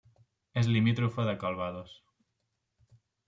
És 0.61 0.69
limítrofa 0.75 1.27
de 1.27 1.35
Calvados. 1.45 1.93